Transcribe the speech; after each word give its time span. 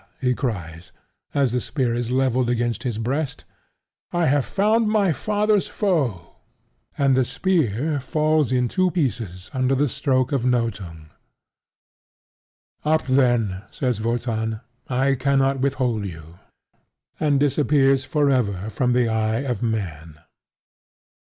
he 0.19 0.33
cries, 0.33 0.91
as 1.35 1.51
the 1.51 1.61
spear 1.61 1.93
is 1.93 2.09
levelled 2.09 2.49
against 2.49 2.81
his 2.81 2.97
breast: 2.97 3.45
"I 4.11 4.25
have 4.25 4.45
found 4.45 4.87
my 4.87 5.11
father's 5.11 5.67
foe"; 5.67 6.37
and 6.97 7.15
the 7.15 7.23
spear 7.23 7.99
falls 7.99 8.51
in 8.51 8.67
two 8.67 8.89
pieces 8.89 9.51
under 9.53 9.75
the 9.75 9.87
stroke 9.87 10.31
of 10.31 10.41
Nothung. 10.43 11.11
"Up 12.83 13.05
then," 13.05 13.61
says 13.69 14.01
Wotan: 14.01 14.61
"I 14.89 15.13
cannot 15.13 15.59
withhold 15.59 16.05
you," 16.07 16.39
and 17.19 17.39
disappears 17.39 18.03
forever 18.03 18.71
from 18.71 18.93
the 18.93 19.07
eye 19.07 19.41
of 19.41 19.61
man. 19.61 20.17